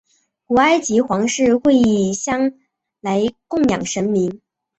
[0.47, 2.53] 古埃及皇室会以香
[3.01, 4.41] 来供养神明。